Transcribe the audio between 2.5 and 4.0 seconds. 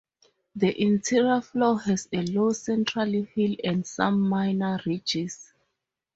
central hill and